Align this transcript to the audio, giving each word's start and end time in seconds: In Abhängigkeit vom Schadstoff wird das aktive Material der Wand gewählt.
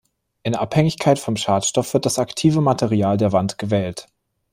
In 0.41 0.55
Abhängigkeit 0.55 1.19
vom 1.19 1.37
Schadstoff 1.37 1.93
wird 1.93 2.07
das 2.07 2.17
aktive 2.17 2.59
Material 2.59 3.17
der 3.17 3.33
Wand 3.33 3.59
gewählt. 3.59 4.07